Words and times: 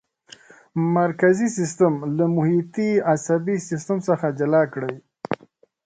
مرکزي 0.97 1.47
سیستم 1.57 1.93
له 2.17 2.25
محیطي 2.35 2.89
عصبي 3.13 3.55
سیستم 3.69 3.97
څخه 4.07 4.27
جلا 4.39 4.63
کړئ. 4.73 4.95